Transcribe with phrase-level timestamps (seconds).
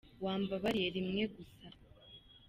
[0.23, 1.65] Wambabariye rimwe gusa.